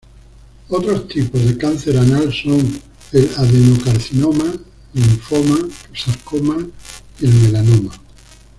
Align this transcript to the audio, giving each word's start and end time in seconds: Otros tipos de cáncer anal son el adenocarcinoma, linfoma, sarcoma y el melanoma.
Otros 0.69 1.07
tipos 1.09 1.45
de 1.45 1.55
cáncer 1.59 1.95
anal 1.95 2.33
son 2.33 2.81
el 3.11 3.29
adenocarcinoma, 3.37 4.51
linfoma, 4.95 5.59
sarcoma 5.93 6.57
y 7.19 7.25
el 7.27 7.33
melanoma. 7.35 7.91